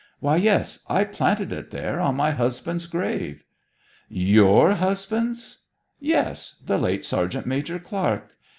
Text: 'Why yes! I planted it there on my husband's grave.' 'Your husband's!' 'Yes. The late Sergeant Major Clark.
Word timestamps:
'Why 0.19 0.37
yes! 0.37 0.79
I 0.87 1.03
planted 1.03 1.53
it 1.53 1.69
there 1.69 1.99
on 1.99 2.15
my 2.15 2.31
husband's 2.31 2.87
grave.' 2.87 3.43
'Your 4.09 4.73
husband's!' 4.73 5.59
'Yes. 5.99 6.55
The 6.65 6.79
late 6.79 7.05
Sergeant 7.05 7.45
Major 7.45 7.77
Clark. 7.77 8.29